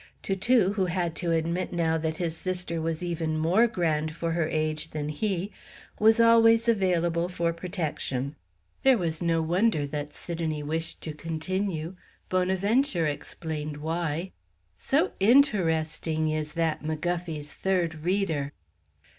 [0.23, 4.47] Toutou, who had to admit now that his sister was even more grand for her
[4.49, 5.51] age than he,
[5.99, 8.35] was always available for protection.
[8.81, 11.97] There was no wonder that Sidonie wished to continue;
[12.29, 14.31] Bonaventure explained why:
[14.75, 18.53] "So in_ter_esting is that McGuffey's Third Reader!"